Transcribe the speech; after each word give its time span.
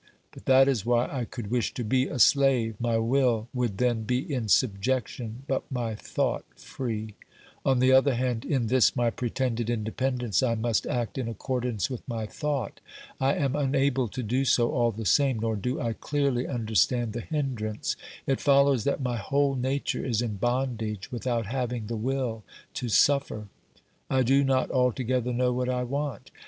But 0.31 0.45
that 0.45 0.67
is 0.67 0.83
why 0.83 1.05
I 1.11 1.25
could 1.25 1.51
wish 1.51 1.75
to 1.75 1.83
be 1.83 2.07
a 2.07 2.17
slave; 2.17 2.73
my 2.79 2.97
will 2.97 3.49
would 3.53 3.77
then 3.77 4.01
be 4.01 4.33
in 4.33 4.47
subjection, 4.47 5.43
but 5.47 5.63
my 5.71 5.93
thought 5.93 6.43
free. 6.55 7.13
On 7.63 7.77
the 7.77 7.91
other 7.91 8.15
hand, 8.15 8.43
in 8.43 8.65
this 8.65 8.95
my 8.95 9.11
pretended 9.11 9.69
independence, 9.69 10.41
I 10.41 10.55
must 10.55 10.87
act 10.87 11.19
in 11.19 11.27
accordance 11.27 11.87
with 11.87 12.01
my 12.07 12.25
thought. 12.25 12.79
I 13.19 13.35
am 13.35 13.55
unable 13.55 14.07
to 14.07 14.23
do 14.23 14.43
so 14.43 14.71
all 14.71 14.91
the 14.91 15.05
same, 15.05 15.37
nor 15.37 15.55
do 15.55 15.79
I 15.79 15.93
clearly 15.93 16.47
understand 16.47 17.13
the 17.13 17.21
hindrance; 17.21 17.95
it 18.25 18.41
follows 18.41 18.85
that 18.85 19.03
my 19.03 19.17
whole 19.17 19.53
nature 19.55 20.03
is 20.03 20.19
in 20.23 20.37
bondage 20.37 21.11
without 21.11 21.45
having 21.45 21.85
the 21.85 21.95
will 21.95 22.43
to 22.73 22.89
suffer. 22.89 23.49
I 24.09 24.23
do 24.23 24.43
not 24.43 24.71
altogether 24.71 25.31
know 25.31 25.53
what 25.53 25.69
I 25.69 25.83
want. 25.83 26.31